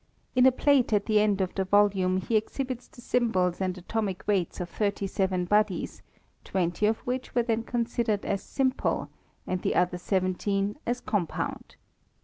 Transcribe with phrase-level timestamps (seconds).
[0.33, 4.67] In a ^ateat theead of the volume he exhibits the symbols sod atomic weights of
[4.67, 6.01] thirty seven bodies,
[6.43, 9.09] twenty of which were then considered as simple,
[9.45, 11.75] and the Other seventeen as compound.